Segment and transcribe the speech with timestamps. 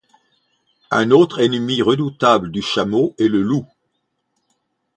[0.89, 3.67] Un autre ennemi redoutable du chameau est le loup.